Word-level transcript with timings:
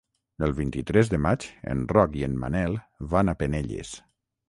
El 0.45 0.53
vint-i-tres 0.59 1.11
de 1.15 1.19
maig 1.27 1.47
en 1.75 1.85
Roc 1.93 2.19
i 2.23 2.27
en 2.31 2.41
Manel 2.47 2.83
van 3.15 3.35
a 3.37 3.41
Penelles. 3.45 3.99